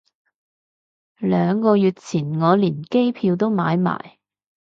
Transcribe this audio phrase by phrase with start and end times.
[1.19, 4.17] 兩個月前我連機票都買埋